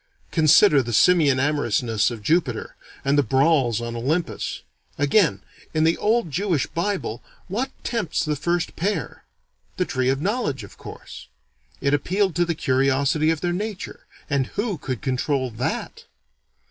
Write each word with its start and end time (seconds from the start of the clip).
Consider 0.31 0.81
the 0.81 0.93
simian 0.93 1.39
amorousness 1.39 2.09
of 2.09 2.23
Jupiter, 2.23 2.75
and 3.05 3.19
the 3.19 3.21
brawls 3.21 3.79
on 3.79 3.95
Olympus. 3.95 4.63
Again, 4.97 5.43
in 5.75 5.83
the 5.83 5.95
old 5.95 6.31
Jewish 6.31 6.65
Bible, 6.65 7.21
what 7.47 7.69
tempts 7.83 8.25
the 8.25 8.35
first 8.35 8.75
pair? 8.75 9.25
The 9.77 9.85
Tree 9.85 10.09
of 10.09 10.19
Knowledge, 10.19 10.63
of 10.63 10.75
course. 10.75 11.27
It 11.81 11.93
appealed 11.93 12.35
to 12.37 12.45
the 12.45 12.55
curiosity 12.55 13.29
of 13.29 13.41
their 13.41 13.53
nature, 13.53 14.07
and 14.27 14.47
who 14.47 14.79
could 14.79 15.03
control 15.03 15.51
_that! 15.51 16.05